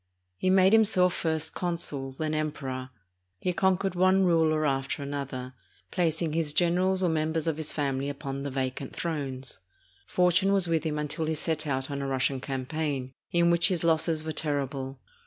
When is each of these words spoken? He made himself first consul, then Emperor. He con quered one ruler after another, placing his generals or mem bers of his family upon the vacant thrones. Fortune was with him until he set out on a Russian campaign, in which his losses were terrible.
He 0.39 0.49
made 0.49 0.73
himself 0.73 1.13
first 1.13 1.53
consul, 1.53 2.13
then 2.13 2.33
Emperor. 2.33 2.89
He 3.39 3.53
con 3.53 3.77
quered 3.77 3.93
one 3.93 4.23
ruler 4.23 4.65
after 4.65 5.03
another, 5.03 5.53
placing 5.91 6.33
his 6.33 6.53
generals 6.53 7.03
or 7.03 7.09
mem 7.09 7.33
bers 7.33 7.45
of 7.45 7.57
his 7.57 7.71
family 7.71 8.09
upon 8.09 8.41
the 8.41 8.49
vacant 8.49 8.95
thrones. 8.95 9.59
Fortune 10.07 10.53
was 10.53 10.67
with 10.67 10.85
him 10.85 10.97
until 10.97 11.25
he 11.27 11.35
set 11.35 11.67
out 11.67 11.91
on 11.91 12.01
a 12.01 12.07
Russian 12.07 12.41
campaign, 12.41 13.11
in 13.31 13.51
which 13.51 13.67
his 13.67 13.83
losses 13.83 14.23
were 14.23 14.31
terrible. 14.31 14.99